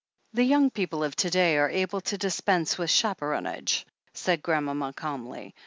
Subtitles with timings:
[0.33, 3.85] "The young people of to day are able to dispense with chaperonage,"
[4.15, 5.53] said grandmama calmly.